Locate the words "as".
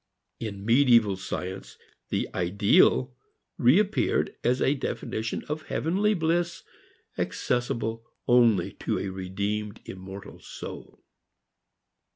4.43-4.59